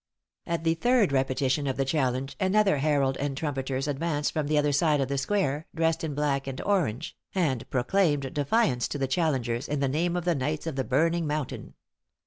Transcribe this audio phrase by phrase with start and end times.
[0.47, 4.71] At the third repetition of the challenge, another herald and trumpeters advanced from the other
[4.71, 9.69] side of the square, dressed in black and orange, and proclaimed defiance to the challengérs,
[9.69, 11.75] in the name of the knights of the Burning Mountain.